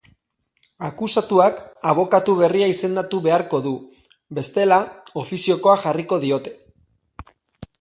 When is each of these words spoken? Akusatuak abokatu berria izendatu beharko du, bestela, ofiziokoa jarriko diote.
Akusatuak 0.85 1.59
abokatu 1.91 2.33
berria 2.39 2.69
izendatu 2.71 3.19
beharko 3.27 3.59
du, 3.67 3.75
bestela, 4.39 4.79
ofiziokoa 5.25 5.77
jarriko 5.85 6.21
diote. 6.25 6.57